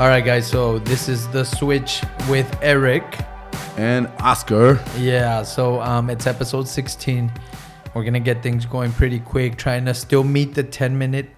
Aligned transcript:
All 0.00 0.08
right, 0.08 0.24
guys. 0.24 0.46
So 0.46 0.78
this 0.78 1.10
is 1.10 1.28
the 1.28 1.44
switch 1.44 2.02
with 2.30 2.48
Eric. 2.62 3.04
And 3.76 4.06
Oscar. 4.20 4.80
Yeah. 4.96 5.42
So 5.42 5.78
um, 5.82 6.08
it's 6.08 6.26
episode 6.26 6.66
16. 6.66 7.30
We're 7.94 8.04
gonna 8.04 8.18
get 8.20 8.42
things 8.42 8.64
going 8.64 8.92
pretty 8.92 9.18
quick, 9.18 9.58
trying 9.58 9.84
to 9.84 9.92
still 9.92 10.24
meet 10.24 10.54
the 10.54 10.62
10 10.62 10.96
minute 10.96 11.28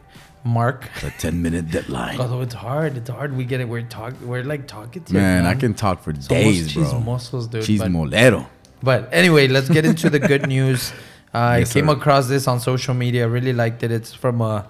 mark. 0.44 0.88
The 1.00 1.10
10 1.10 1.42
minute 1.42 1.72
deadline. 1.72 2.20
Although 2.20 2.42
it's 2.42 2.54
hard, 2.54 2.96
it's 2.96 3.10
hard. 3.10 3.36
We 3.36 3.44
get 3.44 3.60
it. 3.60 3.68
We're 3.68 3.82
talk. 3.82 4.14
We're 4.22 4.44
like 4.44 4.68
talking 4.68 5.02
to 5.04 5.12
Man, 5.12 5.44
I 5.44 5.54
can 5.54 5.74
talk 5.74 6.00
for 6.04 6.10
It's 6.10 6.28
days, 6.28 6.72
bro. 6.74 7.00
muscles, 7.00 7.48
dude. 7.48 7.64
Cheese 7.64 7.80
but- 7.80 7.90
molero. 7.90 8.46
But 8.80 9.08
anyway, 9.12 9.48
let's 9.48 9.68
get 9.68 9.84
into 9.84 10.08
the 10.08 10.18
good 10.20 10.46
news. 10.54 10.92
Uh, 11.34 11.56
Yes, 11.58 11.70
I 11.70 11.74
came 11.74 11.86
sir. 11.88 11.92
across 11.94 12.28
this 12.28 12.46
on 12.46 12.60
social 12.60 12.94
media. 12.94 13.24
I 13.24 13.26
really 13.26 13.52
liked 13.52 13.82
it. 13.82 13.90
It's 13.90 14.14
from 14.14 14.40
a 14.40 14.68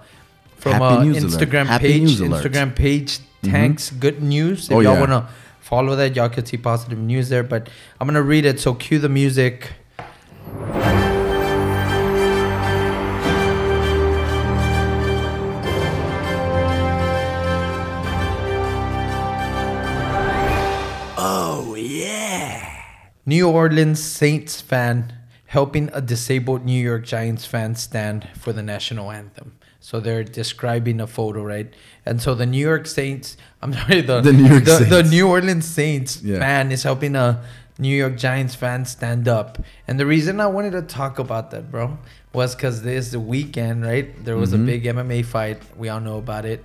from 0.55 0.73
Happy 0.73 0.95
a 0.95 1.05
news 1.05 1.23
alert. 1.23 1.49
Instagram 1.49 1.65
Happy 1.67 2.73
page. 2.75 3.19
News 3.43 3.53
alert. 3.53 3.57
Mm-hmm. 3.59 3.63
Tanks 3.67 3.89
good 3.91 4.23
news. 4.23 4.69
If 4.69 4.75
Oh, 4.75 4.79
y'all 4.79 4.93
yeah. 4.93 4.99
wanna 4.99 5.29
follow 5.59 5.95
that, 5.95 6.15
y'all 6.15 6.29
can 6.29 6.45
see 6.45 6.57
positive 6.57 6.99
news 6.99 7.29
there. 7.29 7.43
But 7.43 7.69
I'm 7.99 8.07
gonna 8.07 8.21
read 8.21 8.45
it. 8.45 8.59
So 8.59 8.73
cue 8.73 8.99
the 8.99 9.09
music. 9.09 9.71
Oh, 21.15 21.75
yeah. 21.77 22.83
New 23.25 23.47
Orleans 23.49 24.01
Saints 24.03 24.59
fan 24.61 25.13
helping 25.45 25.89
a 25.93 26.01
disabled 26.01 26.65
New 26.65 26.81
York 26.81 27.05
Giants 27.05 27.45
fan 27.45 27.75
stand 27.75 28.27
for 28.35 28.51
the 28.51 28.63
national 28.63 29.11
anthem. 29.11 29.53
So 29.83 29.99
they're 29.99 30.23
describing 30.23 31.01
a 31.01 31.07
photo, 31.07 31.43
right? 31.43 31.67
And 32.05 32.21
so 32.21 32.33
the 32.35 32.45
New 32.45 32.63
York 32.71 32.87
Saints, 32.87 33.35
I'm 33.61 33.73
sorry, 33.73 33.99
the 34.01 34.21
The 34.21 34.31
New 34.31 34.47
York 34.47 34.63
the, 34.63 34.85
the 34.89 35.03
New 35.03 35.27
Orleans 35.27 35.65
Saints 35.67 36.21
Yeah. 36.23 36.39
fan 36.39 36.71
is 36.71 36.83
helping 36.83 37.17
a 37.17 37.43
New 37.77 37.95
York 38.03 38.15
Giants 38.15 38.55
fan 38.55 38.85
stand 38.85 39.27
up. 39.27 39.57
And 39.87 39.99
the 39.99 40.05
reason 40.05 40.39
I 40.39 40.47
wanted 40.47 40.71
to 40.79 40.83
talk 40.83 41.19
about 41.19 41.51
that, 41.51 41.69
bro, 41.69 41.97
was 42.31 42.55
because 42.55 42.81
this 42.83 43.13
weekend, 43.13 43.83
right? 43.83 44.07
There 44.23 44.37
was 44.37 44.51
Mhm. 44.53 44.61
a 44.63 44.65
big 44.71 44.81
MMA 44.95 45.21
fight. 45.35 45.59
We 45.75 45.89
all 45.89 45.99
know 45.99 46.17
about 46.17 46.45
it. 46.45 46.63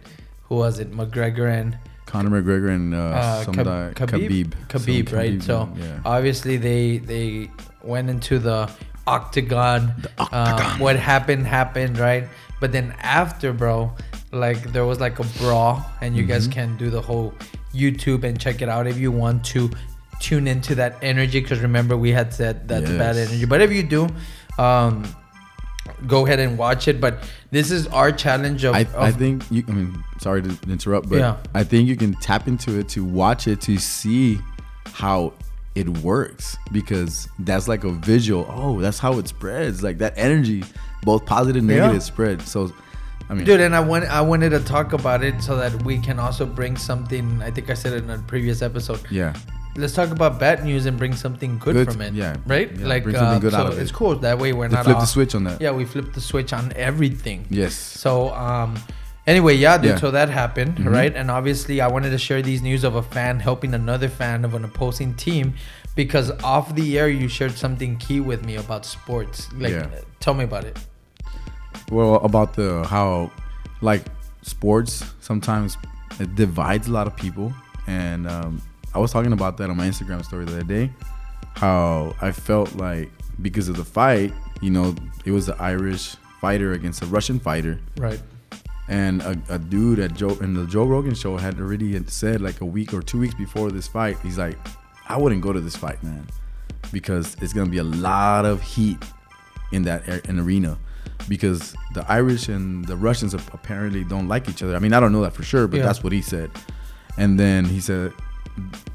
Who 0.48 0.54
was 0.62 0.78
it? 0.78 0.92
McGregor 0.92 1.48
and 1.60 1.76
Conor 2.06 2.30
McGregor 2.40 2.70
and 2.74 2.94
uh, 2.94 2.98
uh, 2.98 3.44
some 3.44 3.54
Khabib, 3.54 3.94
Khabib, 3.94 4.54
Khabib. 4.72 5.12
Right? 5.12 5.38
Khabib, 5.38 5.42
So 5.42 5.68
yeah. 5.76 6.00
obviously 6.14 6.56
they 6.56 6.98
they 7.12 7.50
went 7.82 8.08
into 8.14 8.38
the 8.38 8.70
octagon. 9.06 9.92
The 10.06 10.10
Uh, 10.22 10.28
octagon. 10.30 10.78
what 10.84 10.96
happened 10.96 11.46
happened, 11.46 11.98
right? 11.98 12.24
But 12.60 12.72
then 12.72 12.94
after, 13.00 13.52
bro, 13.52 13.92
like 14.32 14.72
there 14.72 14.84
was 14.84 15.00
like 15.00 15.18
a 15.18 15.24
brawl, 15.38 15.84
and 16.00 16.16
you 16.16 16.24
guys 16.24 16.48
Mhm. 16.48 16.52
can 16.52 16.76
do 16.76 16.90
the 16.90 17.00
whole 17.00 17.32
YouTube 17.74 18.24
and 18.24 18.38
check 18.38 18.62
it 18.62 18.68
out 18.68 18.86
if 18.86 18.98
you 18.98 19.10
want 19.12 19.44
to 19.44 19.70
tune 20.20 20.46
into 20.48 20.74
that 20.74 20.96
energy. 21.02 21.40
Because 21.40 21.60
remember, 21.60 21.96
we 21.96 22.10
had 22.12 22.32
said 22.34 22.66
that's 22.68 22.90
bad 22.90 23.16
energy. 23.16 23.44
But 23.44 23.60
if 23.60 23.72
you 23.72 23.82
do, 23.82 24.08
um, 24.58 25.04
go 26.06 26.26
ahead 26.26 26.40
and 26.40 26.58
watch 26.58 26.88
it. 26.88 27.00
But 27.00 27.22
this 27.50 27.70
is 27.70 27.86
our 27.88 28.10
challenge 28.12 28.64
of. 28.64 28.74
I, 28.74 28.80
of 28.80 28.96
I 28.96 29.10
think 29.12 29.44
you. 29.50 29.64
I 29.68 29.72
mean, 29.72 30.02
sorry 30.20 30.42
to 30.42 30.56
interrupt, 30.68 31.08
but 31.08 31.18
Yeah. 31.18 31.36
I 31.54 31.64
think 31.64 31.88
you 31.88 31.96
can 31.96 32.14
tap 32.14 32.48
into 32.48 32.78
it 32.78 32.88
to 32.90 33.04
watch 33.04 33.46
it 33.46 33.60
to 33.62 33.78
see 33.78 34.38
how 34.92 35.32
it 35.78 35.88
works 35.98 36.56
because 36.72 37.28
that's 37.38 37.68
like 37.68 37.84
a 37.84 37.90
visual. 37.90 38.46
Oh, 38.50 38.80
that's 38.80 38.98
how 38.98 39.18
it 39.18 39.28
spreads. 39.28 39.82
Like 39.82 39.98
that 39.98 40.14
energy, 40.16 40.64
both 41.04 41.24
positive 41.24 41.62
and 41.62 41.70
Yeah. 41.70 41.76
negative, 41.86 42.02
spread. 42.02 42.42
So, 42.42 42.72
I 43.30 43.34
mean, 43.34 43.44
Dude, 43.44 43.60
and 43.60 43.74
I 43.74 43.80
want 43.80 44.04
I 44.06 44.20
wanted 44.20 44.50
to 44.50 44.60
talk 44.60 44.92
about 44.92 45.22
it 45.22 45.40
so 45.42 45.56
that 45.56 45.82
we 45.84 45.98
can 45.98 46.18
also 46.18 46.44
bring 46.46 46.76
something. 46.76 47.40
I 47.42 47.50
think 47.50 47.70
I 47.70 47.74
said 47.74 47.92
it 47.92 48.02
in 48.04 48.10
a 48.10 48.18
previous 48.18 48.60
episode. 48.62 49.00
yeah, 49.10 49.34
Let's 49.76 49.92
talk 49.94 50.10
about 50.10 50.40
bad 50.40 50.64
news 50.64 50.86
and 50.86 50.98
bring 50.98 51.14
something 51.14 51.58
good, 51.58 51.74
Good, 51.74 51.92
from 51.92 52.00
it. 52.02 52.12
yeah, 52.14 52.36
right. 52.46 52.68
yeah, 52.74 52.86
like 52.86 53.04
bring 53.04 53.14
something 53.14 53.36
uh, 53.36 53.38
good 53.38 53.52
so 53.52 53.58
out 53.58 53.66
of 53.72 53.78
it's 53.78 53.90
it. 53.90 53.94
cool 53.94 54.16
that 54.16 54.36
way 54.38 54.52
we're 54.52 54.66
they 54.68 54.74
not 54.74 54.84
flip 54.84 54.96
off. 54.96 55.02
the 55.02 55.06
switch 55.06 55.34
on 55.36 55.44
that. 55.44 55.60
Yeah, 55.60 55.70
we 55.70 55.84
flip 55.84 56.12
the 56.14 56.20
switch 56.20 56.52
on 56.52 56.72
everything. 56.74 57.46
Yes. 57.50 57.74
So 57.74 58.30
um, 58.34 58.74
anyway, 59.32 59.54
yeah, 59.54 59.76
dude. 59.78 59.90
Yeah. 59.92 59.96
So 60.04 60.10
that 60.18 60.28
happened, 60.30 60.76
Mhm. 60.78 60.90
right? 60.98 61.14
And 61.14 61.30
obviously, 61.30 61.76
I 61.80 61.88
wanted 61.94 62.10
to 62.16 62.18
share 62.18 62.40
these 62.42 62.62
news 62.62 62.82
of 62.88 62.94
a 62.94 63.02
fan 63.14 63.38
helping 63.48 63.72
another 63.74 64.08
fan 64.08 64.44
of 64.44 64.54
an 64.54 64.64
opposing 64.64 65.14
team 65.14 65.54
because 65.94 66.30
off 66.42 66.74
the 66.74 66.98
air 66.98 67.08
you 67.08 67.28
shared 67.28 67.56
something 67.64 67.96
key 67.98 68.20
with 68.20 68.40
me 68.44 68.54
about 68.56 68.82
sports. 68.86 69.48
Like, 69.56 69.72
Yeah. 69.72 69.86
tell 70.24 70.34
me 70.34 70.44
about 70.44 70.64
it. 70.64 70.76
Well, 71.90 72.16
about 72.30 72.54
the 72.54 72.84
how, 72.88 73.30
like, 73.80 74.04
sports 74.42 75.04
sometimes 75.20 75.76
it 76.20 76.34
divides 76.34 76.88
a 76.88 76.92
lot 76.92 77.06
of 77.06 77.14
people, 77.16 77.52
and 77.86 78.26
um, 78.28 78.60
I 78.94 78.98
was 78.98 79.10
talking 79.12 79.32
about 79.32 79.56
that 79.58 79.70
on 79.70 79.76
my 79.76 79.86
Instagram 79.88 80.24
story 80.24 80.44
the 80.44 80.52
other 80.56 80.64
day. 80.64 80.90
How 81.54 82.14
I 82.20 82.30
felt 82.32 82.74
like 82.76 83.10
because 83.42 83.68
of 83.68 83.76
the 83.76 83.84
fight, 83.84 84.32
you 84.60 84.70
know, 84.70 84.94
it 85.24 85.30
was 85.32 85.46
the 85.46 85.56
Irish 85.60 86.16
fighter 86.40 86.72
against 86.72 87.02
a 87.02 87.06
Russian 87.06 87.38
fighter, 87.40 87.78
Right. 87.96 88.20
And 88.88 89.20
a, 89.22 89.40
a 89.50 89.58
dude 89.58 89.98
at 89.98 90.14
Joe 90.14 90.30
in 90.40 90.54
the 90.54 90.66
Joe 90.66 90.84
Rogan 90.86 91.14
show 91.14 91.36
had 91.36 91.60
already 91.60 92.02
said 92.06 92.40
like 92.40 92.60
a 92.62 92.64
week 92.64 92.94
or 92.94 93.02
two 93.02 93.18
weeks 93.18 93.34
before 93.34 93.70
this 93.70 93.86
fight, 93.86 94.16
he's 94.22 94.38
like, 94.38 94.56
I 95.08 95.16
wouldn't 95.18 95.42
go 95.42 95.52
to 95.52 95.60
this 95.60 95.76
fight, 95.76 96.02
man, 96.02 96.26
because 96.92 97.36
it's 97.42 97.52
gonna 97.52 97.70
be 97.70 97.78
a 97.78 97.84
lot 97.84 98.44
of 98.46 98.62
heat 98.62 98.98
in 99.72 99.82
that 99.82 100.08
ar- 100.08 100.20
an 100.26 100.38
arena, 100.40 100.78
because 101.28 101.74
the 101.92 102.04
Irish 102.10 102.48
and 102.48 102.84
the 102.86 102.96
Russians 102.96 103.34
apparently 103.34 104.04
don't 104.04 104.26
like 104.28 104.48
each 104.48 104.62
other. 104.62 104.74
I 104.74 104.78
mean, 104.78 104.94
I 104.94 105.00
don't 105.00 105.12
know 105.12 105.20
that 105.22 105.34
for 105.34 105.42
sure, 105.42 105.66
but 105.66 105.78
Yeah. 105.78 105.82
that's 105.86 106.02
what 106.02 106.12
he 106.14 106.22
said. 106.22 106.50
And 107.18 107.38
then 107.38 107.66
he 107.66 107.80
said, 107.80 108.12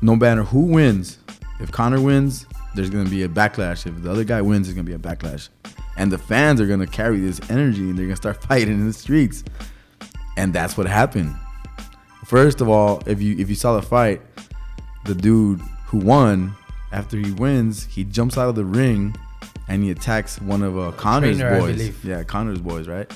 no 0.01 0.15
matter 0.15 0.43
who 0.43 0.61
wins, 0.61 1.19
if 1.59 1.71
Conor 1.71 2.01
wins, 2.01 2.47
there's 2.75 2.89
gonna 2.89 3.09
be 3.09 3.21
a 3.23 3.29
backlash. 3.29 3.85
If 3.85 4.01
the 4.01 4.09
other 4.09 4.23
guy 4.23 4.41
wins, 4.41 4.65
there's 4.67 4.75
gonna 4.75 4.85
be 4.85 4.93
a 4.93 4.97
backlash, 4.97 5.49
and 5.97 6.11
the 6.11 6.17
fans 6.17 6.59
are 6.59 6.65
gonna 6.65 6.87
carry 6.87 7.19
this 7.19 7.39
energy 7.51 7.81
and 7.89 7.97
they're 7.97 8.05
gonna 8.07 8.15
start 8.15 8.41
fighting 8.49 8.73
in 8.73 8.87
the 8.87 8.93
streets 8.93 9.43
and 10.37 10.53
that's 10.53 10.77
what 10.77 10.87
happened. 10.87 11.35
First 12.25 12.61
of 12.61 12.69
all, 12.69 13.01
if 13.05 13.21
you 13.21 13.37
if 13.37 13.49
you 13.49 13.55
saw 13.55 13.75
the 13.75 13.81
fight, 13.81 14.21
the 15.05 15.15
dude 15.15 15.59
who 15.85 15.99
won 15.99 16.53
after 16.91 17.17
he 17.17 17.31
wins, 17.31 17.85
he 17.85 18.03
jumps 18.03 18.37
out 18.37 18.49
of 18.49 18.55
the 18.55 18.65
ring 18.65 19.15
and 19.67 19.83
he 19.83 19.91
attacks 19.91 20.41
one 20.41 20.63
of 20.63 20.77
uh, 20.77 20.91
Conor's 20.93 21.37
trainer, 21.37 21.59
boys. 21.59 22.03
Yeah, 22.03 22.23
Conor's 22.23 22.59
boys, 22.59 22.87
right? 22.87 23.11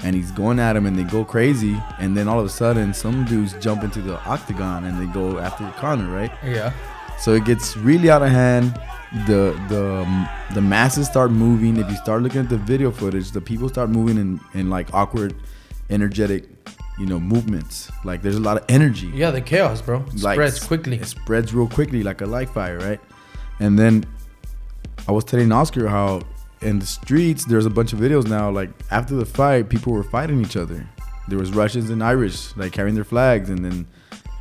And 0.00 0.14
he's 0.14 0.32
going 0.32 0.58
at 0.58 0.76
him 0.76 0.86
and 0.86 0.98
they 0.98 1.04
go 1.04 1.24
crazy, 1.24 1.80
and 1.98 2.16
then 2.16 2.28
all 2.28 2.38
of 2.38 2.44
a 2.44 2.50
sudden, 2.50 2.92
some 2.92 3.24
dudes 3.24 3.54
jump 3.60 3.84
into 3.84 4.02
the 4.02 4.18
octagon 4.24 4.84
and 4.84 5.00
they 5.00 5.10
go 5.12 5.38
after 5.38 5.66
Conor, 5.78 6.12
right? 6.14 6.32
Yeah. 6.44 6.72
So 7.18 7.32
it 7.32 7.44
gets 7.44 7.76
really 7.76 8.10
out 8.10 8.22
of 8.22 8.28
hand. 8.30 8.78
The 9.26 9.58
the 9.68 10.28
the 10.54 10.60
masses 10.60 11.06
start 11.06 11.30
moving. 11.30 11.76
If 11.76 11.88
you 11.88 11.96
start 11.96 12.22
looking 12.22 12.40
at 12.40 12.48
the 12.48 12.58
video 12.58 12.90
footage, 12.90 13.30
the 13.30 13.40
people 13.40 13.68
start 13.68 13.88
moving 13.88 14.18
in, 14.18 14.40
in 14.52 14.68
like 14.68 14.92
awkward, 14.92 15.34
energetic, 15.90 16.44
you 16.98 17.06
know, 17.06 17.18
movements. 17.20 17.90
Like 18.04 18.22
there's 18.22 18.36
a 18.36 18.40
lot 18.40 18.56
of 18.56 18.64
energy. 18.68 19.10
Yeah, 19.14 19.30
the 19.30 19.40
chaos, 19.40 19.80
bro. 19.80 20.00
It 20.08 20.22
Like, 20.22 20.34
spreads 20.34 20.64
quickly. 20.64 20.96
It 20.96 21.06
spreads 21.06 21.52
real 21.54 21.68
quickly, 21.68 22.02
like 22.02 22.20
a 22.20 22.26
light 22.26 22.50
fire, 22.50 22.78
right? 22.78 23.00
And 23.60 23.78
then 23.78 24.04
I 25.08 25.12
was 25.12 25.24
telling 25.24 25.52
Oscar 25.52 25.88
how 25.88 26.22
in 26.62 26.78
the 26.78 26.86
streets 26.86 27.44
there's 27.44 27.66
a 27.66 27.70
bunch 27.70 27.92
of 27.92 27.98
videos 27.98 28.26
now. 28.26 28.50
Like 28.50 28.70
after 28.90 29.14
the 29.14 29.26
fight, 29.26 29.68
people 29.68 29.92
were 29.92 30.02
fighting 30.04 30.40
each 30.40 30.56
other. 30.56 30.86
There 31.28 31.38
was 31.38 31.52
Russians 31.52 31.90
and 31.90 32.02
Irish 32.02 32.56
like 32.56 32.72
carrying 32.72 32.94
their 32.94 33.04
flags, 33.04 33.50
and 33.50 33.64
then 33.64 33.86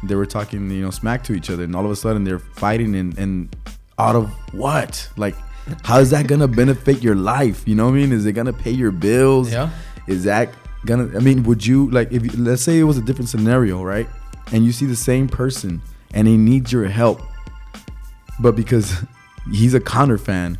they 0.03 0.15
were 0.15 0.25
talking, 0.25 0.69
you 0.69 0.81
know, 0.81 0.89
smack 0.91 1.23
to 1.25 1.33
each 1.33 1.49
other. 1.49 1.63
And 1.63 1.75
all 1.75 1.85
of 1.85 1.91
a 1.91 1.95
sudden 1.95 2.23
they're 2.23 2.39
fighting, 2.39 2.95
and 2.95 3.17
and 3.17 3.55
out 3.99 4.15
of 4.15 4.29
what? 4.53 5.07
Like, 5.17 5.35
how 5.83 5.99
is 5.99 6.09
that 6.09 6.27
gonna 6.27 6.47
benefit 6.47 7.01
your 7.03 7.15
life? 7.15 7.67
You 7.67 7.75
know 7.75 7.85
what 7.85 7.91
I 7.93 7.97
mean? 7.97 8.11
Is 8.11 8.25
it 8.25 8.33
gonna 8.33 8.53
pay 8.53 8.71
your 8.71 8.91
bills? 8.91 9.51
Yeah. 9.51 9.69
Is 10.07 10.23
that 10.25 10.49
gonna? 10.85 11.15
I 11.15 11.19
mean, 11.19 11.43
would 11.43 11.65
you 11.65 11.89
like 11.91 12.11
if 12.11 12.23
you, 12.25 12.31
let's 12.43 12.61
say 12.61 12.79
it 12.79 12.83
was 12.83 12.97
a 12.97 13.01
different 13.01 13.29
scenario, 13.29 13.83
right? 13.83 14.07
And 14.51 14.65
you 14.65 14.71
see 14.71 14.85
the 14.85 14.95
same 14.95 15.27
person 15.27 15.81
and 16.13 16.27
he 16.27 16.37
needs 16.37 16.71
your 16.71 16.85
help, 16.85 17.21
but 18.39 18.55
because 18.55 18.93
he's 19.51 19.73
a 19.73 19.79
Conor 19.79 20.17
fan, 20.17 20.57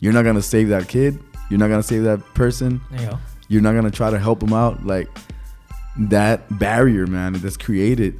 you're 0.00 0.12
not 0.12 0.24
gonna 0.24 0.42
save 0.42 0.68
that 0.68 0.88
kid. 0.88 1.18
You're 1.50 1.58
not 1.58 1.68
gonna 1.68 1.82
save 1.82 2.04
that 2.04 2.20
person. 2.34 2.80
Yeah. 2.92 3.18
You're 3.48 3.62
not 3.62 3.74
gonna 3.74 3.90
try 3.90 4.10
to 4.10 4.18
help 4.18 4.42
him 4.42 4.52
out. 4.52 4.86
Like 4.86 5.08
that 5.98 6.58
barrier, 6.58 7.06
man, 7.06 7.34
that's 7.34 7.56
created 7.56 8.18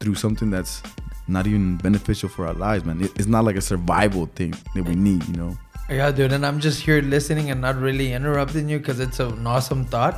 through 0.00 0.14
something 0.16 0.50
that's 0.50 0.82
not 1.26 1.46
even 1.46 1.78
beneficial 1.78 2.28
for 2.28 2.46
our 2.46 2.52
lives, 2.52 2.84
man. 2.84 3.00
It- 3.00 3.12
It's 3.16 3.26
not 3.28 3.44
like 3.44 3.56
a 3.56 3.62
survival 3.62 4.26
thing 4.34 4.54
that 4.74 4.82
we 4.84 4.94
need, 4.94 5.26
you 5.26 5.34
know. 5.36 5.56
Yeah, 5.88 6.10
dude, 6.12 6.32
and 6.32 6.44
I'm 6.46 6.60
just 6.60 6.80
here 6.82 7.00
listening 7.02 7.50
and 7.50 7.60
not 7.60 7.78
really 7.80 8.12
interrupting 8.12 8.68
you 8.68 8.78
because 8.78 9.00
it's 9.00 9.20
an 9.20 9.46
awesome 9.46 9.84
thought, 9.86 10.16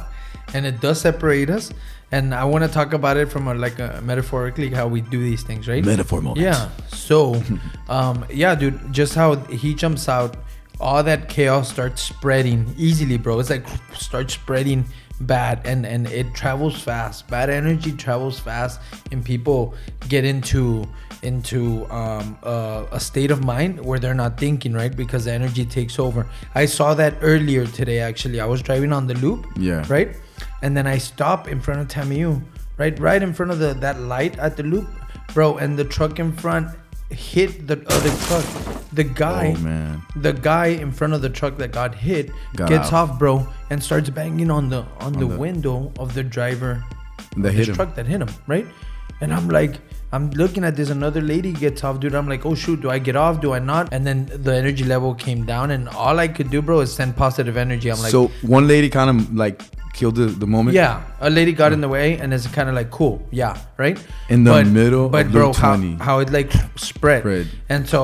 and 0.54 0.66
it 0.66 0.80
does 0.80 1.00
separate 1.00 1.50
us. 1.50 1.72
And 2.12 2.34
I 2.34 2.44
want 2.44 2.64
to 2.64 2.70
talk 2.70 2.92
about 2.92 3.16
it 3.16 3.26
from 3.26 3.48
a, 3.48 3.54
like 3.54 3.78
a 3.78 4.00
metaphorically 4.04 4.70
how 4.70 4.86
we 4.86 5.00
do 5.00 5.20
these 5.20 5.42
things, 5.42 5.66
right? 5.66 5.84
Metaphor 5.84 6.20
moment. 6.20 6.44
Yeah. 6.44 6.70
So, 6.88 7.42
um, 7.88 8.24
yeah, 8.30 8.54
dude, 8.54 8.92
just 8.92 9.14
how 9.14 9.34
he 9.34 9.74
jumps 9.74 10.08
out, 10.08 10.36
all 10.78 11.02
that 11.02 11.28
chaos 11.28 11.70
starts 11.70 12.02
spreading 12.02 12.72
easily, 12.76 13.16
bro. 13.16 13.40
It's 13.40 13.50
like 13.50 13.66
starts 13.94 14.34
spreading 14.34 14.84
bad 15.20 15.60
and 15.64 15.86
and 15.86 16.06
it 16.08 16.34
travels 16.34 16.80
fast. 16.82 17.26
Bad 17.28 17.50
energy 17.50 17.92
travels 17.92 18.38
fast 18.38 18.80
and 19.12 19.24
people 19.24 19.74
get 20.08 20.24
into 20.24 20.86
into 21.22 21.86
um, 21.90 22.36
uh, 22.42 22.84
a 22.92 23.00
state 23.00 23.30
of 23.30 23.42
mind 23.44 23.84
where 23.84 23.98
they're 23.98 24.14
not 24.14 24.38
thinking 24.38 24.72
right? 24.74 24.94
Because 24.94 25.24
the 25.24 25.32
energy 25.32 25.64
takes 25.64 25.98
over. 25.98 26.26
I 26.54 26.66
saw 26.66 26.94
that 26.94 27.14
earlier 27.22 27.66
today 27.66 28.00
actually. 28.00 28.40
I 28.40 28.46
was 28.46 28.62
driving 28.62 28.92
on 28.92 29.06
the 29.06 29.14
loop 29.14 29.46
Yeah. 29.56 29.84
right? 29.88 30.16
And 30.62 30.76
then 30.76 30.86
i 30.86 30.98
stop 30.98 31.48
in 31.48 31.60
front 31.60 31.80
of 31.80 31.88
tamiu 31.88 32.42
right 32.76 32.98
right 32.98 33.22
in 33.22 33.32
front 33.32 33.52
of 33.52 33.58
the 33.58 33.72
that 33.74 34.00
light 34.00 34.38
at 34.38 34.56
the 34.56 34.62
loop 34.62 34.86
bro 35.32 35.56
and 35.56 35.78
the 35.78 35.84
truck 35.84 36.18
in 36.18 36.30
front 36.32 36.68
hit 37.10 37.66
the 37.66 37.76
other 37.88 38.10
truck 38.26 38.44
the 38.92 39.04
guy 39.04 39.54
Oh 39.56 39.60
man. 39.62 40.02
the 40.16 40.32
guy 40.32 40.66
in 40.66 40.92
front 40.92 41.12
of 41.12 41.22
the 41.22 41.28
truck 41.30 41.56
that 41.58 41.72
got 41.72 41.94
hit 41.94 42.30
Got 42.54 42.68
gets 42.68 42.88
out. 42.92 43.10
off, 43.10 43.18
bro, 43.18 43.46
and 43.70 43.82
starts 43.82 44.10
banging 44.10 44.50
on 44.50 44.68
the 44.68 44.84
on, 45.00 45.12
the, 45.12 45.26
the- 45.26 45.36
window 45.38 45.92
of 45.98 46.14
the 46.14 46.22
driver 46.22 46.82
That 47.36 47.48
of 47.48 47.54
hit 47.54 47.68
him. 47.68 47.74
truck 47.74 47.94
that 47.96 48.06
hit 48.06 48.20
him, 48.20 48.28
right? 48.46 48.66
And 49.20 49.32
I'm 49.32 49.48
like, 49.48 49.76
I'm 50.12 50.30
looking 50.32 50.62
at 50.62 50.76
this. 50.76 50.90
Another 50.90 51.20
lady 51.22 51.52
gets 51.52 51.82
off, 51.82 52.00
dude. 52.00 52.14
I'm 52.14 52.28
like, 52.28 52.44
oh 52.44 52.54
shoot, 52.54 52.80
do 52.82 52.90
I 52.90 52.98
get 52.98 53.16
off? 53.16 53.40
Do 53.40 53.54
I 53.54 53.58
not? 53.58 53.88
And 53.92 54.06
then 54.06 54.26
the 54.32 54.54
energy 54.54 54.84
level 54.84 55.14
came 55.14 55.44
down, 55.46 55.70
and 55.70 55.88
all 55.88 56.18
I 56.18 56.28
could 56.28 56.50
do, 56.50 56.60
bro, 56.62 56.80
is 56.80 56.92
send 56.94 57.16
positive 57.16 57.56
energy. 57.56 57.90
I'm 57.90 58.00
like, 58.00 58.10
so 58.10 58.28
one 58.42 58.68
lady 58.68 58.90
kind 58.90 59.08
of 59.10 59.34
like 59.34 59.62
killed 59.96 60.16
the, 60.16 60.26
the 60.26 60.46
moment. 60.46 60.74
yeah, 60.74 61.02
a 61.20 61.30
lady 61.30 61.52
got 61.52 61.72
in 61.72 61.80
the 61.80 61.88
way, 61.88 62.18
and 62.20 62.32
it's 62.34 62.46
kind 62.58 62.68
of 62.68 62.74
like 62.74 62.90
cool, 62.90 63.14
yeah, 63.30 63.56
right. 63.78 63.98
In 64.28 64.44
the 64.44 64.64
middle 64.64 65.08
but 65.08 65.30
bro, 65.32 65.52
how, 65.52 65.76
how 66.06 66.18
it 66.20 66.30
like 66.30 66.52
spread, 66.76 67.20
Spread. 67.22 67.46
and 67.68 67.88
so 67.88 67.98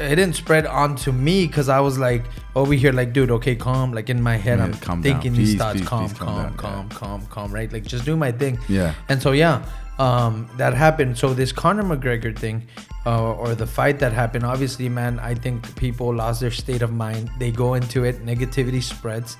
it 0.00 0.16
didn't 0.16 0.34
spread 0.34 0.64
onto 0.66 1.12
me 1.12 1.46
because 1.46 1.68
I 1.68 1.80
was 1.80 1.98
like 1.98 2.24
over 2.54 2.72
here, 2.74 2.92
like, 2.92 3.12
dude, 3.12 3.30
okay, 3.38 3.54
calm. 3.56 3.92
Like 3.92 4.08
in 4.14 4.20
my 4.22 4.36
head, 4.36 4.58
Yeah, 4.58 4.64
I'm 4.66 4.74
calm 4.74 5.00
down. 5.00 5.02
thinking 5.02 5.32
these 5.34 5.50
Please, 5.52 5.58
thoughts, 5.58 5.78
please, 5.80 5.88
calm, 5.88 6.08
please 6.08 6.18
calm 6.18 6.28
calm, 6.28 6.42
down. 6.44 6.56
calm, 6.56 6.88
calm, 6.88 7.26
calm, 7.26 7.52
right? 7.52 7.70
Like 7.72 7.84
just 7.84 8.04
do 8.04 8.16
my 8.16 8.32
thing. 8.32 8.58
Yeah. 8.68 8.94
And 9.08 9.20
so 9.22 9.32
yeah, 9.32 9.62
um, 9.98 10.48
that 10.56 10.74
happened. 10.74 11.18
So 11.18 11.34
this 11.34 11.52
Conor 11.52 11.84
McGregor 11.84 12.32
thing, 12.44 12.66
uh, 13.06 13.32
or 13.42 13.54
the 13.54 13.66
fight 13.66 13.98
that 14.00 14.12
happened, 14.12 14.44
obviously, 14.44 14.88
man, 14.88 15.18
I 15.20 15.34
think 15.34 15.56
people 15.76 16.08
lost 16.14 16.40
their 16.40 16.50
state 16.64 16.82
of 16.82 16.92
mind. 16.92 17.30
They 17.38 17.50
go 17.50 17.74
into 17.74 18.04
it, 18.04 18.24
negativity 18.24 18.82
spreads. 18.82 19.36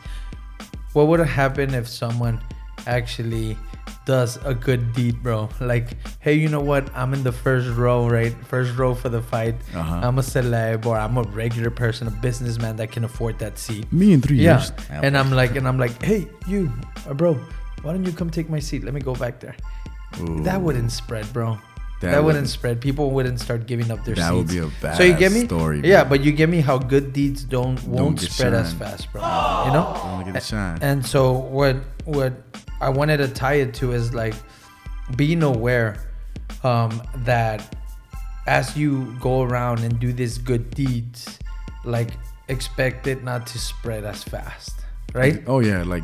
What 0.92 1.06
would 1.08 1.20
have 1.20 1.28
happened 1.28 1.74
if 1.74 1.88
someone 1.88 2.40
actually 2.86 3.56
does 4.04 4.36
a 4.44 4.54
good 4.54 4.92
deed, 4.92 5.22
bro? 5.22 5.48
Like, 5.60 5.96
hey, 6.20 6.34
you 6.34 6.48
know 6.48 6.60
what? 6.60 6.94
I'm 6.94 7.14
in 7.14 7.22
the 7.22 7.32
first 7.32 7.68
row, 7.76 8.08
right? 8.08 8.34
First 8.46 8.76
row 8.76 8.94
for 8.94 9.08
the 9.08 9.22
fight. 9.22 9.54
Uh-huh. 9.74 10.00
I'm 10.02 10.18
a 10.18 10.22
celeb 10.22 10.84
or 10.86 10.98
I'm 10.98 11.16
a 11.16 11.22
regular 11.22 11.70
person, 11.70 12.08
a 12.08 12.10
businessman 12.10 12.76
that 12.76 12.90
can 12.92 13.04
afford 13.04 13.38
that 13.38 13.58
seat. 13.58 13.90
Me 13.92 14.12
in 14.12 14.20
three 14.20 14.38
Yeah. 14.38 14.58
years. 14.58 14.72
And 14.90 15.16
I'm 15.16 15.30
like, 15.30 15.56
and 15.56 15.66
I'm 15.66 15.78
like, 15.78 16.02
hey, 16.02 16.28
you, 16.46 16.70
uh, 17.08 17.14
bro, 17.14 17.34
why 17.82 17.92
don't 17.92 18.04
you 18.04 18.12
come 18.12 18.30
take 18.30 18.50
my 18.50 18.58
seat? 18.60 18.84
Let 18.84 18.92
me 18.94 19.00
go 19.00 19.14
back 19.14 19.40
there. 19.40 19.56
That 20.44 20.60
wouldn't 20.60 20.92
spread, 20.92 21.32
bro. 21.32 21.58
That, 22.02 22.10
That 22.12 22.24
wouldn't 22.24 22.48
spread. 22.48 22.80
People 22.80 23.12
wouldn't 23.12 23.38
start 23.38 23.66
giving 23.66 23.90
up 23.92 24.04
their 24.04 24.16
That 24.16 24.30
seats. 24.30 24.36
would 24.36 24.48
be 24.48 24.58
a 24.58 24.66
bad 24.82 24.96
so 24.96 25.04
you 25.04 25.14
get 25.14 25.30
me? 25.30 25.44
story, 25.44 25.80
Yeah, 25.84 26.02
but 26.02 26.22
you 26.24 26.32
get 26.32 26.48
me 26.48 26.60
how 26.60 26.76
good 26.76 27.12
deeds 27.12 27.44
don't 27.44 27.82
won't 27.84 28.18
get 28.18 28.30
spread 28.32 28.54
as 28.54 28.72
fast, 28.74 29.10
bro. 29.12 29.22
You 29.66 29.72
know? 29.72 29.86
Only 30.02 30.24
get 30.26 30.36
a 30.36 30.44
shine. 30.44 30.78
And 30.82 31.06
so 31.06 31.32
what 31.32 31.76
what 32.04 32.32
I 32.80 32.88
wanted 32.88 33.18
to 33.18 33.28
tie 33.28 33.54
it 33.62 33.72
to 33.74 33.92
is 33.92 34.12
like 34.12 34.34
being 35.14 35.44
aware 35.44 35.96
um, 36.64 37.00
that 37.18 37.76
as 38.48 38.76
you 38.76 39.16
go 39.20 39.42
around 39.42 39.80
and 39.84 40.00
do 40.00 40.12
these 40.12 40.38
good 40.38 40.70
deeds, 40.74 41.38
like 41.84 42.10
expect 42.48 43.06
it 43.06 43.22
not 43.22 43.46
to 43.46 43.58
spread 43.58 44.02
as 44.04 44.24
fast, 44.24 44.74
right? 45.14 45.42
Oh 45.46 45.60
yeah, 45.60 45.84
like 45.84 46.02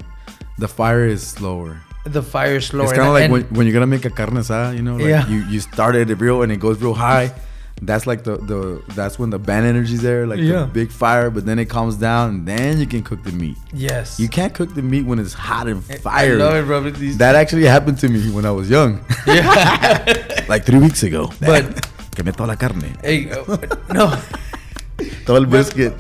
the 0.58 0.68
fire 0.68 1.06
is 1.06 1.26
slower. 1.26 1.80
The 2.10 2.22
fire 2.22 2.60
slower. 2.60 2.84
It's 2.84 2.92
kind 2.92 3.08
of 3.08 3.14
like 3.14 3.30
when, 3.30 3.42
when 3.56 3.66
you're 3.66 3.74
gonna 3.74 3.86
make 3.86 4.04
a 4.04 4.10
carne 4.10 4.36
asada, 4.42 4.74
you 4.76 4.82
know, 4.82 4.96
like 4.96 5.06
Yeah. 5.08 5.26
you 5.28 5.38
you 5.52 5.60
start 5.60 5.94
it 5.96 6.08
real 6.18 6.42
and 6.42 6.50
it 6.52 6.58
goes 6.60 6.80
real 6.80 6.94
high. 6.94 7.32
That's 7.80 8.06
like 8.10 8.24
the 8.24 8.36
the 8.50 8.82
that's 8.94 9.18
when 9.20 9.30
the 9.30 9.38
band 9.38 9.64
energy's 9.66 10.02
there, 10.02 10.26
like 10.26 10.40
Yeah. 10.40 10.60
the 10.66 10.66
big 10.66 10.90
fire, 10.90 11.30
but 11.30 11.44
then 11.46 11.58
it 11.58 11.66
calms 11.70 11.96
down 11.96 12.24
and 12.30 12.46
then 12.46 12.80
you 12.80 12.86
can 12.86 13.02
cook 13.02 13.22
the 13.22 13.30
meat. 13.32 13.56
yes, 13.72 14.18
You 14.18 14.28
can't 14.28 14.52
cook 14.52 14.74
the 14.74 14.82
meat 14.82 15.04
when 15.06 15.18
it's 15.20 15.32
hot 15.34 15.68
and 15.68 15.82
I 15.90 15.96
fire. 15.98 16.36
love 16.38 16.54
it, 16.56 16.64
bro. 16.66 16.80
That 17.22 17.34
actually 17.36 17.66
happened 17.66 17.98
to 18.00 18.08
me 18.08 18.30
when 18.30 18.44
I 18.44 18.50
was 18.50 18.68
young, 18.68 18.98
yeah. 19.26 20.44
like 20.48 20.64
three 20.64 20.80
weeks 20.80 21.02
ago. 21.04 21.30
But- 21.40 21.86
quemé 22.18 22.32
toda 22.34 22.48
la 22.48 22.56
carne, 22.56 22.96
hey, 23.02 23.30
uh, 23.30 23.56
no. 23.94 24.10
todo 25.24 25.36
el 25.36 25.46
biscuit. 25.46 25.94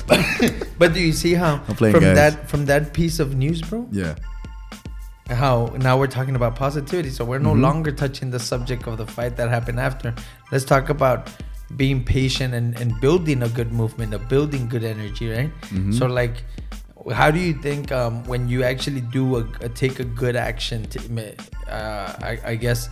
But 0.78 0.92
do 0.94 1.00
you 1.00 1.12
see 1.12 1.34
how 1.34 1.60
I'm 1.68 1.76
playing 1.76 1.94
from 1.94 2.02
guys. 2.02 2.16
that 2.16 2.48
from 2.50 2.66
that 2.66 2.92
piece 2.92 3.20
of 3.20 3.36
news, 3.36 3.62
bro? 3.62 3.86
yeah, 3.92 4.14
how 5.28 5.66
now 5.78 5.98
we're 5.98 6.06
talking 6.06 6.34
about 6.36 6.56
positivity 6.56 7.10
so 7.10 7.24
we're 7.24 7.38
no 7.38 7.54
Mhm. 7.54 7.60
longer 7.60 7.92
touching 7.92 8.30
the 8.30 8.38
subject 8.40 8.86
of 8.86 8.96
the 8.96 9.06
fight 9.06 9.36
that 9.36 9.48
happened 9.50 9.78
after 9.78 10.14
let's 10.52 10.64
talk 10.64 10.88
about 10.88 11.28
being 11.76 12.02
patient 12.02 12.54
and, 12.54 12.78
and 12.80 12.98
building 13.00 13.42
a 13.42 13.48
good 13.50 13.72
movement 13.72 14.14
of 14.14 14.26
building 14.28 14.68
good 14.68 14.84
energy 14.84 15.28
right 15.30 15.50
Mhm. 15.70 15.92
so 15.98 16.06
like 16.06 16.44
how 17.12 17.30
do 17.30 17.38
you 17.38 17.54
think 17.54 17.90
um, 17.92 18.24
when 18.24 18.48
you 18.48 18.62
actually 18.64 19.00
do 19.00 19.36
a, 19.38 19.46
a 19.60 19.68
take 19.68 19.98
a 20.00 20.04
good 20.04 20.36
action 20.36 20.82
to, 20.84 20.98
uh, 21.70 22.12
I, 22.22 22.38
I 22.44 22.54
guess 22.56 22.88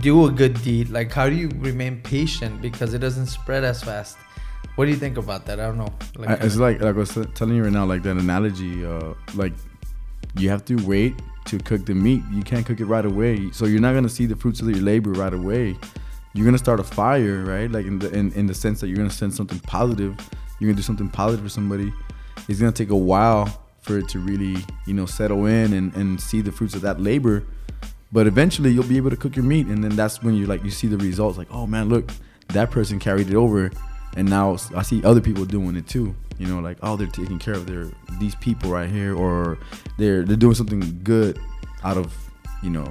do 0.00 0.26
a 0.26 0.30
good 0.30 0.60
deed 0.62 0.90
like 0.90 1.12
how 1.12 1.28
do 1.28 1.34
you 1.34 1.48
remain 1.58 2.00
patient 2.02 2.60
because 2.62 2.94
it 2.94 2.98
doesn't 2.98 3.26
spread 3.26 3.64
as 3.64 3.82
fast 3.82 4.16
what 4.76 4.84
do 4.86 4.90
you 4.90 4.96
think 4.96 5.16
about 5.18 5.44
that 5.46 5.58
i 5.60 5.66
don't 5.66 5.78
know 5.78 5.92
I, 6.26 6.34
it's 6.34 6.56
like 6.56 6.80
like 6.80 6.94
I 6.94 6.98
was 6.98 7.16
telling 7.34 7.56
you 7.56 7.64
right 7.64 7.72
now, 7.72 7.84
like 7.84 8.02
that 8.02 8.16
analogy. 8.16 8.84
Uh, 8.84 9.14
like 9.34 9.52
you 10.36 10.50
have 10.50 10.64
to 10.66 10.74
wait 10.86 11.14
to 11.48 11.58
cook 11.58 11.86
the 11.86 11.94
meat. 11.94 12.22
You 12.30 12.42
can't 12.42 12.64
cook 12.64 12.80
it 12.80 12.86
right 12.86 13.04
away, 13.04 13.50
so 13.52 13.66
you're 13.66 13.80
not 13.80 13.94
gonna 13.94 14.08
see 14.08 14.26
the 14.26 14.36
fruits 14.36 14.60
of 14.60 14.68
your 14.70 14.80
labor 14.80 15.10
right 15.12 15.32
away. 15.32 15.76
You're 16.34 16.44
gonna 16.44 16.58
start 16.58 16.80
a 16.80 16.84
fire, 16.84 17.44
right? 17.44 17.70
Like 17.70 17.86
in 17.86 17.98
the 17.98 18.12
in, 18.12 18.32
in 18.32 18.46
the 18.46 18.54
sense 18.54 18.80
that 18.80 18.88
you're 18.88 18.96
gonna 18.96 19.10
send 19.10 19.34
something 19.34 19.58
positive. 19.60 20.16
You're 20.58 20.68
gonna 20.68 20.76
do 20.76 20.82
something 20.82 21.08
positive 21.08 21.44
for 21.44 21.50
somebody. 21.50 21.92
It's 22.48 22.60
gonna 22.60 22.72
take 22.72 22.90
a 22.90 22.96
while 22.96 23.64
for 23.80 23.98
it 23.98 24.08
to 24.10 24.18
really, 24.18 24.56
you 24.86 24.94
know, 24.94 25.06
settle 25.06 25.46
in 25.46 25.72
and, 25.72 25.94
and 25.94 26.20
see 26.20 26.42
the 26.42 26.52
fruits 26.52 26.74
of 26.74 26.82
that 26.82 27.00
labor. 27.00 27.44
But 28.12 28.26
eventually 28.26 28.70
you'll 28.70 28.84
be 28.84 28.96
able 28.96 29.10
to 29.10 29.16
cook 29.16 29.36
your 29.36 29.44
meat 29.44 29.66
and 29.66 29.82
then 29.82 29.96
that's 29.96 30.22
when 30.22 30.34
you 30.34 30.46
like 30.46 30.64
you 30.64 30.70
see 30.70 30.86
the 30.86 30.98
results 30.98 31.38
like, 31.38 31.48
oh 31.50 31.66
man, 31.66 31.88
look, 31.88 32.10
that 32.48 32.70
person 32.70 32.98
carried 32.98 33.28
it 33.28 33.34
over 33.34 33.70
and 34.16 34.28
now 34.28 34.56
I 34.74 34.82
see 34.82 35.02
other 35.04 35.20
people 35.20 35.44
doing 35.44 35.76
it 35.76 35.86
too. 35.86 36.14
You 36.38 36.46
know, 36.46 36.60
like 36.60 36.78
oh 36.82 36.96
they're 36.96 37.06
taking 37.22 37.38
care 37.38 37.54
of 37.54 37.66
their 37.66 37.86
these 38.20 38.34
people 38.36 38.70
right 38.70 38.88
here 38.88 39.14
or 39.16 39.58
they're 39.98 40.22
they're 40.24 40.36
doing 40.36 40.54
something 40.54 40.82
good 41.02 41.38
out 41.84 41.96
of, 41.96 42.12
you 42.62 42.70
know, 42.70 42.86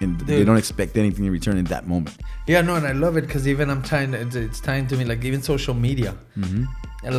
and 0.00 0.18
they 0.20 0.44
don't 0.44 0.56
expect 0.58 0.96
anything 0.96 1.24
in 1.24 1.32
return 1.32 1.56
in 1.58 1.64
that 1.66 1.86
moment. 1.88 2.16
yeah 2.46 2.60
no 2.60 2.74
and 2.76 2.86
i 2.86 2.92
love 2.92 3.16
it 3.16 3.22
because 3.26 3.48
even 3.48 3.70
i'm 3.70 3.82
trying 3.82 4.12
to 4.12 4.18
it's, 4.20 4.36
it's 4.36 4.60
tying 4.60 4.86
to 4.86 4.94
me 4.96 5.04
like 5.04 5.24
even 5.24 5.40
social 5.42 5.74
media 5.74 6.14
Mm-hmm. 6.38 6.64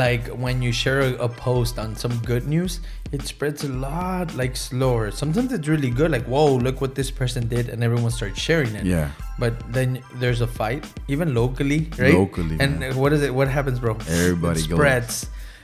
like 0.05 0.27
when 0.43 0.62
you 0.62 0.71
share 0.71 1.01
a, 1.01 1.13
a 1.27 1.29
post 1.29 1.79
on 1.79 1.95
some 1.95 2.15
good 2.31 2.45
news 2.47 2.79
it 3.12 3.21
spreads 3.24 3.63
a 3.63 3.71
lot 3.88 4.27
like 4.36 4.55
slower 4.55 5.09
sometimes 5.12 5.51
it's 5.51 5.67
really 5.67 5.89
good 5.89 6.12
like 6.12 6.25
whoa 6.25 6.55
look 6.55 6.79
what 6.81 6.93
this 6.95 7.09
person 7.12 7.47
did 7.47 7.67
and 7.69 7.83
everyone 7.83 8.12
starts 8.12 8.39
sharing 8.39 8.74
it 8.75 8.86
Yeah. 8.86 9.09
but 9.39 9.53
then 9.74 9.89
there's 10.21 10.41
a 10.41 10.47
fight 10.62 10.86
even 11.07 11.33
locally 11.33 11.89
right 11.97 12.13
Locally, 12.13 12.57
and 12.59 12.79
man. 12.79 12.95
what 12.95 13.12
is 13.12 13.21
it 13.24 13.33
what 13.33 13.47
happens 13.57 13.79
bro 13.79 13.97
Everybody 14.07 14.59
it 14.62 14.69
goes. 14.69 14.77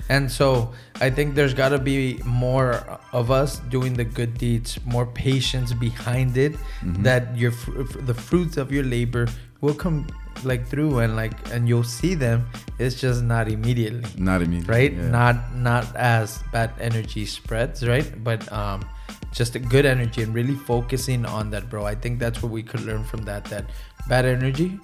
And 0.10 0.30
so 0.32 0.72
i 1.02 1.10
think 1.10 1.36
there's 1.36 1.54
got 1.54 1.70
to 1.70 1.80
be 1.80 2.20
more 2.26 2.76
of 3.14 3.32
us 3.32 3.60
doing 3.70 3.94
the 3.94 4.04
good 4.04 4.38
deeds 4.38 4.80
more 4.86 5.06
patience 5.06 5.72
behind 5.74 6.38
it 6.38 6.54
Mm-hmm. 6.84 7.04
that 7.04 7.36
your 7.38 7.52
the 8.10 8.14
fruits 8.14 8.58
of 8.58 8.72
your 8.72 8.84
labor 8.84 9.28
will 9.62 9.74
come 9.74 10.06
like 10.44 10.68
through 10.68 11.00
and 11.00 11.16
like 11.16 11.32
and 11.54 11.70
you'll 11.70 11.88
see 11.88 12.14
them 12.16 12.46
it's 12.80 13.00
just 13.00 13.24
not 13.24 13.48
immediately 13.48 14.04
Not 14.18 14.42
immediately. 14.42 14.74
right 14.76 14.94
yeah. 14.94 15.08
not 15.08 15.56
not 15.56 15.96
as 15.96 16.44
bad 16.52 16.72
energy 16.80 17.26
spreads 17.26 17.88
right 17.88 18.04
but 18.24 18.44
um 18.52 18.84
just 19.32 19.56
a 19.56 19.60
good 19.60 19.86
energy 19.86 20.22
and 20.22 20.34
really 20.36 20.56
focusing 20.56 21.26
on 21.26 21.50
that 21.52 21.70
bro 21.70 21.86
i 21.86 21.96
think 21.96 22.20
that's 22.20 22.44
what 22.44 22.52
we 22.52 22.62
could 22.62 22.82
learn 22.82 23.04
from 23.06 23.24
that 23.24 23.46
that 23.46 23.66
bad 24.10 24.26
energy 24.26 24.78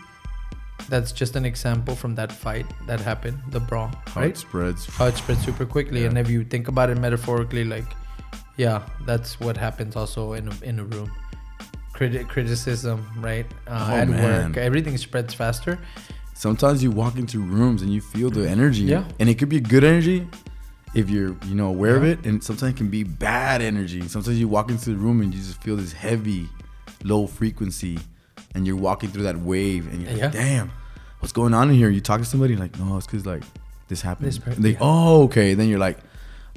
that's 0.90 1.12
just 1.12 1.36
an 1.36 1.46
example 1.46 1.96
from 1.96 2.16
that 2.16 2.32
fight 2.32 2.66
that 2.88 3.00
happened 3.00 3.38
the 3.52 3.60
brawl 3.60 3.92
how 4.08 4.22
it 4.22 4.38
spreads. 4.38 4.86
how 4.98 5.06
it 5.06 5.16
spreads 5.16 5.44
super 5.46 5.66
quickly 5.66 6.06
and 6.06 6.18
if 6.18 6.30
you 6.30 6.44
think 6.44 6.68
about 6.68 6.90
it 6.90 6.98
metaphorically 6.98 7.64
like 7.64 7.86
yeah 8.58 8.82
that's 9.06 9.40
what 9.40 9.56
happens 9.58 9.96
also 9.96 10.34
in 10.34 10.48
a, 10.48 10.54
in 10.64 10.80
a 10.80 10.84
room. 10.84 11.12
Criti- 11.96 12.28
criticism 12.28 13.06
right? 13.20 13.46
Uh, 13.68 13.90
Oh, 13.92 13.96
at 13.96 14.10
man. 14.10 14.48
work 14.50 14.58
everything 14.58 14.98
spreads 14.98 15.34
faster. 15.34 15.78
Sometimes 16.34 16.82
you 16.82 16.90
walk 16.92 17.18
into 17.18 17.42
rooms 17.42 17.82
and 17.82 17.92
you 17.94 18.00
feel 18.00 18.30
the 18.30 18.48
energy. 18.50 18.84
Yeah. 18.84 19.04
and 19.20 19.28
it 19.30 19.36
could 19.38 19.50
be 19.50 19.60
good 19.60 19.84
energy 19.84 20.26
if 20.96 21.10
you're 21.10 21.36
you 21.46 21.56
know 21.56 21.68
aware 21.68 21.96
of 21.98 22.04
it 22.04 22.26
and 22.26 22.42
sometimes 22.44 22.74
it 22.74 22.78
can 22.78 22.90
be 22.90 23.04
bad 23.04 23.62
energy. 23.62 24.08
Sometimes 24.08 24.40
you 24.40 24.48
walk 24.48 24.70
into 24.72 24.90
the 24.92 24.96
room 24.96 25.22
and 25.22 25.34
you 25.34 25.40
just 25.42 25.62
feel 25.62 25.76
this 25.76 25.92
heavy 25.92 26.48
low 27.04 27.28
frequency 27.28 28.00
and 28.56 28.66
you're 28.66 28.76
walking 28.78 29.10
through 29.10 29.24
that 29.24 29.38
wave 29.38 29.86
and 29.92 30.02
you're 30.02 30.12
Yeah. 30.12 30.24
like 30.26 30.34
damn 30.34 30.72
what's 31.20 31.34
going 31.34 31.54
on 31.54 31.70
in 31.70 31.76
here 31.76 31.90
you 31.90 32.02
talk 32.02 32.20
to 32.20 32.26
somebody 32.26 32.56
like 32.56 32.78
no 32.80 32.98
it's 32.98 33.06
because 33.06 33.26
like 33.26 33.44
this 33.88 34.02
happened 34.02 34.28
This 34.28 34.40
they, 34.58 34.72
yeah. 34.72 34.78
oh 34.82 35.24
okay 35.24 35.54
then 35.54 35.68
you're 35.68 35.80
like 35.80 35.98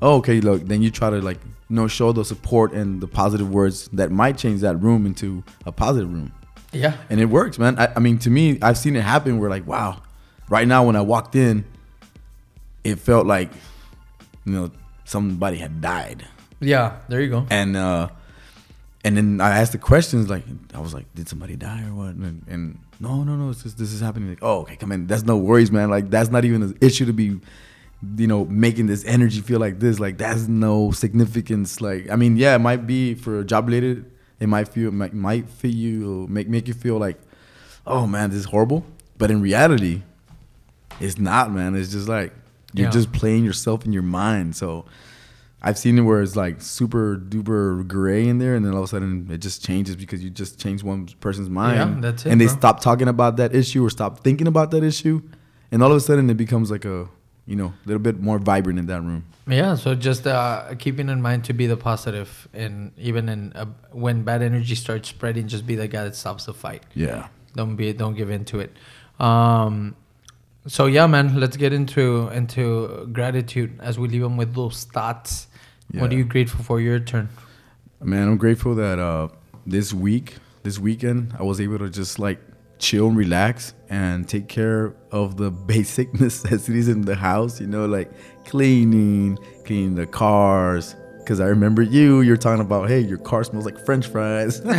oh, 0.03 0.17
okay, 0.17 0.41
look, 0.41 0.63
then 0.67 0.83
you 0.83 0.91
try 0.91 1.09
to 1.09 1.23
like 1.23 1.39
you 1.71 1.77
know 1.77 1.89
show 1.89 2.13
the 2.13 2.25
support 2.25 2.73
and 2.73 3.01
the 3.01 3.07
positive 3.07 3.49
words 3.49 3.89
that 3.93 4.11
might 4.11 4.37
change 4.37 4.61
that 4.61 4.77
room 4.77 5.07
into 5.07 5.43
a 5.65 5.73
positive 5.73 6.13
room. 6.13 6.33
Yeah. 6.73 6.97
And 7.09 7.21
it 7.21 7.27
works, 7.27 7.59
man. 7.59 7.79
I, 7.79 7.93
I 7.97 7.99
mean, 8.01 8.19
to 8.19 8.31
me, 8.31 8.59
I've 8.61 8.77
seen 8.77 8.97
it 8.97 9.03
happen. 9.03 9.39
Where 9.39 9.49
like, 9.49 9.67
wow, 9.67 10.03
right 10.49 10.67
now 10.69 10.85
when 10.85 10.97
I 10.97 11.01
walked 11.03 11.37
in, 11.37 11.65
it 12.85 12.99
felt 12.99 13.27
like, 13.27 13.51
you 14.45 14.53
know, 14.53 14.71
somebody 15.05 15.59
had 15.59 15.81
died. 15.81 16.27
Yeah. 16.61 16.97
There 17.09 17.21
you 17.21 17.31
go. 17.31 17.47
And 17.51 17.77
uh, 17.77 18.09
and 19.05 19.17
then 19.17 19.41
I 19.41 19.59
asked 19.59 19.73
the 19.73 19.79
questions 19.79 20.29
like, 20.29 20.45
I 20.75 20.81
was 20.81 20.93
like, 20.93 21.07
did 21.15 21.29
somebody 21.29 21.57
die 21.57 21.85
or 21.85 21.95
what? 21.95 22.15
And, 22.15 22.43
and 22.49 22.79
no, 23.03 23.23
no, 23.25 23.35
no, 23.37 23.51
it's 23.51 23.63
just, 23.65 23.77
this 23.79 23.93
is 23.93 24.01
happening. 24.01 24.29
Like, 24.31 24.39
oh, 24.43 24.61
okay, 24.63 24.77
come 24.77 24.93
in. 24.93 25.07
That's 25.07 25.25
no 25.25 25.37
worries, 25.37 25.71
man. 25.71 25.91
Like 25.91 26.09
that's 26.11 26.31
not 26.31 26.45
even 26.45 26.63
an 26.63 26.79
issue 26.81 27.05
to 27.07 27.13
be, 27.13 27.41
you 28.17 28.27
know, 28.27 28.45
making 28.47 28.87
this 28.87 29.05
energy 29.05 29.41
feel 29.41 29.61
like 29.61 29.81
this. 29.81 29.99
Like 30.01 30.17
that's 30.19 30.49
no 30.49 30.91
significance. 30.93 31.81
Like 31.81 32.09
I 32.11 32.17
mean, 32.17 32.37
yeah, 32.37 32.55
it 32.55 32.61
might 32.61 32.87
be 32.87 33.15
for 33.15 33.43
job 33.45 33.67
related. 33.67 34.11
It 34.41 34.49
might 34.49 34.69
feel 34.69 34.91
might, 34.91 35.15
might 35.15 35.49
feel 35.49 35.71
you 35.75 36.27
make 36.29 36.49
make 36.49 36.67
you 36.69 36.75
feel 36.75 36.99
like, 36.99 37.19
oh 37.87 38.07
man, 38.07 38.31
this 38.31 38.39
is 38.41 38.45
horrible. 38.47 38.85
But 39.19 39.31
in 39.31 39.41
reality, 39.43 40.03
it's 41.01 41.19
not, 41.19 41.53
man. 41.53 41.75
It's 41.77 41.93
just 41.93 42.09
like 42.09 42.33
you're 42.75 42.87
Yeah. 42.87 42.91
just 42.91 43.13
playing 43.13 43.45
yourself 43.45 43.85
in 43.85 43.93
your 43.93 44.03
mind. 44.03 44.57
So 44.57 44.85
I've 45.65 45.79
seen 45.79 45.97
it 45.97 46.03
where 46.03 46.21
it's 46.21 46.35
like 46.35 46.61
super 46.61 47.17
duper 47.17 47.87
gray 47.87 48.27
in 48.27 48.39
there, 48.39 48.57
and 48.57 48.65
then 48.67 48.73
all 48.73 48.81
of 48.81 48.85
a 48.85 48.89
sudden 48.89 49.29
it 49.31 49.39
just 49.39 49.65
changes 49.65 49.95
because 49.95 50.23
you 50.23 50.29
just 50.29 50.59
change 50.61 50.83
one 50.83 51.07
person's 51.21 51.49
mind. 51.49 51.79
Yeah, 51.79 52.01
that's 52.01 52.27
it, 52.27 52.31
And 52.33 52.41
they 52.41 52.47
bro. 52.47 52.57
stop 52.57 52.81
talking 52.81 53.07
about 53.07 53.37
that 53.37 53.55
issue 53.55 53.85
or 53.85 53.91
stop 53.91 54.25
thinking 54.25 54.49
about 54.49 54.73
that 54.73 54.83
issue, 54.83 55.23
and 55.71 55.83
all 55.83 55.91
of 55.91 55.97
a 55.97 56.01
sudden 56.01 56.29
it 56.29 56.37
becomes 56.37 56.71
like 56.71 56.85
a 56.85 57.09
you 57.47 57.57
know 57.57 57.67
a 57.67 57.87
little 57.87 58.03
bit 58.03 58.21
more 58.21 58.39
vibrant 58.39 58.79
in 58.81 58.87
that 58.87 59.03
room. 59.03 59.25
Yeah, 59.47 59.77
so 59.77 59.95
just 59.95 60.27
uh, 60.27 60.75
keeping 60.79 61.09
in 61.09 61.23
mind 61.23 61.45
to 61.45 61.53
be 61.53 61.67
the 61.69 61.77
positive, 61.77 62.49
and 62.53 62.91
even 62.99 63.29
in 63.29 63.53
uh, 63.55 63.67
when 63.93 64.25
bad 64.25 64.43
energy 64.43 64.75
starts 64.75 65.09
spreading, 65.09 65.47
just 65.49 65.65
be 65.67 65.77
the 65.77 65.87
guy 65.89 66.05
that 66.05 66.17
stops 66.17 66.47
the 66.47 66.55
fight. 66.55 66.83
Yeah. 66.95 67.29
Don't 67.55 67.77
be, 67.77 67.93
don't 67.93 68.15
give 68.17 68.31
in 68.31 68.45
to 68.47 68.61
it. 68.61 68.75
Um, 69.21 69.95
so 70.67 70.87
yeah, 70.87 71.07
man, 71.07 71.39
let's 71.39 71.57
get 71.57 71.73
into 71.73 72.29
into 72.29 73.09
gratitude 73.13 73.79
as 73.81 73.99
we 73.99 74.09
leave 74.09 74.23
them 74.23 74.37
with 74.37 74.55
those 74.55 74.85
thoughts. 74.85 75.49
What 75.95 76.11
are 76.13 76.15
you 76.17 76.25
grateful 76.25 76.65
for? 76.65 76.81
Your 76.81 76.99
turn. 77.01 77.29
Man, 78.03 78.29
I'm 78.29 78.37
grateful 78.37 78.75
that 78.77 78.99
uh, 78.99 79.29
this 79.67 79.93
week, 79.93 80.37
this 80.63 80.79
weekend, 80.79 81.35
I 81.39 81.43
was 81.43 81.61
able 81.61 81.79
to 81.79 81.91
just 81.91 82.19
like 82.19 82.41
chill 82.79 83.07
and 83.09 83.17
relax 83.17 83.75
and 83.91 84.29
take 84.29 84.49
care 84.49 84.95
of 85.13 85.37
the 85.37 85.51
basic 85.73 86.13
necessities 86.21 86.89
in 86.89 87.03
the 87.03 87.15
house. 87.15 87.61
You 87.61 87.67
know, 87.67 87.87
like 87.87 88.11
cleaning, 88.45 89.39
cleaning 89.65 89.95
the 89.95 90.07
cars. 90.07 90.97
Cause 91.25 91.39
I 91.39 91.47
remember 91.47 91.83
you, 91.83 92.23
you're 92.23 92.37
talking 92.37 92.61
about, 92.63 92.89
hey, 92.89 92.99
your 92.99 93.17
car 93.19 93.45
smells 93.45 93.65
like 93.65 93.79
French 93.87 94.09
fries. 94.09 94.59
your 94.65 94.75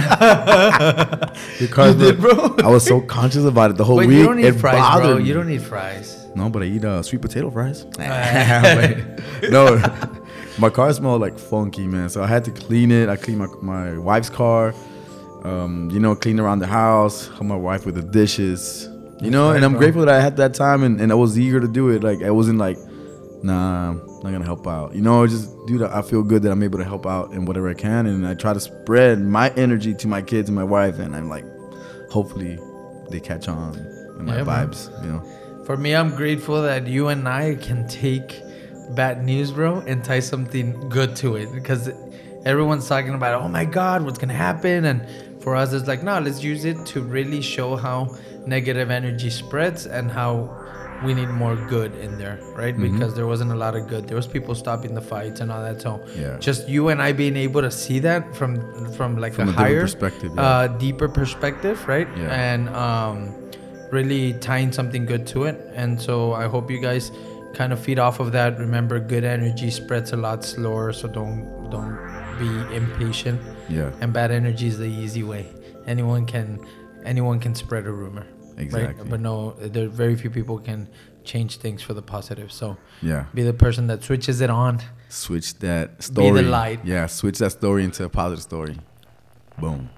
car 1.69 1.87
You 1.87 1.93
did, 1.97 2.19
bro. 2.19 2.57
I 2.61 2.67
was 2.67 2.85
so 2.85 2.99
conscious 2.99 3.45
about 3.45 3.71
it 3.71 3.77
the 3.77 3.85
whole 3.85 3.95
Wait, 3.95 4.07
week. 4.07 4.17
you 4.17 4.25
don't 4.25 4.35
need 4.35 4.47
it 4.47 4.53
fries, 4.59 4.73
bro. 4.73 4.81
bothered 4.81 5.25
You 5.25 5.33
don't 5.33 5.47
need 5.47 5.61
fries. 5.61 6.27
No, 6.35 6.49
but 6.49 6.63
I 6.63 6.65
eat 6.65 6.83
uh, 6.83 7.01
sweet 7.01 7.21
potato 7.21 7.49
fries. 7.49 7.85
No, 9.49 9.77
my 10.59 10.69
car 10.69 10.91
smelled 10.93 11.21
like 11.21 11.37
funky, 11.39 11.87
man. 11.87 12.09
So 12.09 12.21
I 12.23 12.27
had 12.27 12.43
to 12.45 12.51
clean 12.51 12.91
it. 12.91 13.09
I 13.09 13.15
cleaned 13.15 13.39
my, 13.39 13.47
my 13.61 13.97
wife's 13.97 14.29
car. 14.29 14.73
Um, 15.43 15.89
you 15.91 15.99
know, 15.99 16.15
clean 16.15 16.39
around 16.39 16.59
the 16.59 16.67
house, 16.67 17.27
help 17.27 17.43
my 17.43 17.55
wife 17.55 17.85
with 17.85 17.95
the 17.95 18.01
dishes. 18.01 18.89
You 19.21 19.29
know, 19.29 19.51
and 19.51 19.63
I'm 19.63 19.73
grateful 19.73 20.05
that 20.05 20.13
I 20.13 20.21
had 20.21 20.37
that 20.37 20.53
time 20.53 20.83
and, 20.83 20.99
and 20.99 21.11
I 21.11 21.15
was 21.15 21.37
eager 21.39 21.59
to 21.59 21.67
do 21.67 21.89
it. 21.89 22.03
Like 22.03 22.23
I 22.23 22.31
wasn't 22.31 22.59
like, 22.59 22.77
nah, 23.41 23.89
I'm 23.91 23.97
not 24.21 24.31
gonna 24.31 24.43
help 24.45 24.67
out. 24.67 24.95
You 24.95 25.01
know, 25.01 25.25
just 25.27 25.49
dude, 25.65 25.81
I 25.81 26.01
feel 26.01 26.23
good 26.23 26.43
that 26.43 26.51
I'm 26.51 26.63
able 26.63 26.77
to 26.79 26.83
help 26.85 27.05
out 27.05 27.31
in 27.31 27.45
whatever 27.45 27.69
I 27.69 27.73
can, 27.73 28.05
and 28.05 28.25
I 28.27 28.33
try 28.35 28.53
to 28.53 28.59
spread 28.59 29.19
my 29.21 29.49
energy 29.51 29.93
to 29.95 30.07
my 30.07 30.21
kids 30.21 30.49
and 30.49 30.55
my 30.55 30.63
wife, 30.63 30.99
and 30.99 31.15
I'm 31.15 31.29
like, 31.29 31.45
hopefully, 32.09 32.57
they 33.11 33.19
catch 33.19 33.47
on 33.47 33.75
in 34.19 34.25
my 34.25 34.37
Yeah, 34.37 34.43
man. 34.43 34.69
vibes. 34.69 35.03
You 35.05 35.11
know. 35.13 35.63
For 35.65 35.77
me, 35.77 35.95
I'm 35.95 36.15
grateful 36.15 36.61
that 36.61 36.87
you 36.87 37.07
and 37.09 37.27
I 37.27 37.55
can 37.55 37.87
take 37.87 38.41
bad 38.91 39.23
news, 39.23 39.51
bro, 39.51 39.79
and 39.81 40.03
tie 40.03 40.19
something 40.19 40.89
good 40.89 41.15
to 41.17 41.35
it 41.35 41.51
because 41.53 41.89
everyone's 42.45 42.87
talking 42.87 43.13
about, 43.13 43.41
oh 43.41 43.47
my 43.47 43.65
God, 43.65 44.03
what's 44.03 44.17
gonna 44.17 44.33
happen? 44.33 44.85
And 44.85 45.05
for 45.41 45.55
us, 45.55 45.73
it's 45.73 45.87
like, 45.87 46.03
no, 46.03 46.19
let's 46.19 46.43
use 46.43 46.65
it 46.65 46.85
to 46.87 47.01
really 47.01 47.41
show 47.41 47.75
how 47.75 48.15
negative 48.45 48.89
energy 48.91 49.29
spreads 49.29 49.85
and 49.87 50.11
how 50.11 50.59
we 51.03 51.13
need 51.13 51.27
more 51.29 51.55
good 51.67 51.93
in 51.95 52.17
there, 52.17 52.39
right? 52.55 52.73
Mm-hmm. 52.75 52.93
Because 52.97 53.13
there 53.13 53.27
wasn't 53.27 53.51
a 53.51 53.55
lot 53.55 53.75
of 53.75 53.87
good. 53.89 54.07
There 54.07 54.15
was 54.15 54.25
people 54.27 54.55
stopping 54.55 54.95
the 54.95 55.01
fights 55.01 55.41
and 55.41 55.51
all 55.51 55.61
that. 55.61 55.81
So 55.81 55.99
Yeah. 56.15 56.37
just 56.39 56.69
you 56.69 56.89
and 56.89 57.01
I 57.01 57.11
being 57.11 57.35
able 57.35 57.61
to 57.61 57.71
see 57.71 57.99
that 57.99 58.33
from 58.35 58.61
from 58.93 59.17
like 59.17 59.33
From 59.33 59.49
a, 59.49 59.51
a 59.51 59.55
higher 59.55 59.81
perspective, 59.81 60.31
yeah. 60.35 60.41
uh, 60.41 60.67
deeper 60.67 61.09
perspective, 61.09 61.85
right? 61.89 62.07
Yeah. 62.17 62.29
And 62.53 62.69
um, 62.69 63.35
really 63.91 64.33
tying 64.39 64.71
something 64.71 65.05
good 65.05 65.27
to 65.27 65.43
it. 65.43 65.59
And 65.75 65.99
so 66.01 66.33
I 66.33 66.47
hope 66.47 66.71
you 66.71 66.79
guys 66.79 67.11
kind 67.53 67.71
of 67.73 67.79
feed 67.79 67.99
off 67.99 68.19
of 68.19 68.31
that. 68.31 68.57
Remember, 68.59 68.99
good 68.99 69.23
energy 69.23 69.69
spreads 69.71 70.11
a 70.13 70.17
lot 70.17 70.43
slower, 70.43 70.91
so 70.93 71.07
don't 71.07 71.69
don't 71.69 71.97
be 72.39 72.75
impatient. 72.75 73.39
Yeah. 73.69 73.91
And 74.01 74.11
bad 74.13 74.31
energy 74.31 74.67
is 74.67 74.77
the 74.77 74.85
easy 75.03 75.23
way. 75.23 75.45
Anyone 75.87 76.25
can 76.25 76.59
anyone 77.05 77.39
can 77.39 77.55
spread 77.55 77.85
a 77.85 77.91
rumor. 77.91 78.25
Exactly. 78.57 79.01
Right? 79.01 79.09
But 79.09 79.19
no, 79.19 79.51
there 79.59 79.85
are 79.85 79.89
very 79.89 80.15
few 80.15 80.29
people 80.29 80.59
can 80.59 80.87
change 81.23 81.57
things 81.57 81.81
for 81.81 81.93
the 81.93 82.01
positive. 82.01 82.51
So 82.51 82.77
Yeah. 83.01 83.25
be 83.33 83.43
the 83.43 83.53
person 83.53 83.87
that 83.87 84.03
switches 84.03 84.41
it 84.41 84.49
on. 84.49 84.79
Switch 85.09 85.57
that 85.59 85.89
Be 85.89 85.95
the 85.97 86.03
story. 86.03 86.41
light. 86.43 86.79
Yeah, 86.83 87.07
switch 87.07 87.37
that 87.39 87.51
story 87.51 87.83
into 87.83 88.03
a 88.03 88.09
positive 88.09 88.43
story. 88.43 88.77
Boom. 89.59 89.89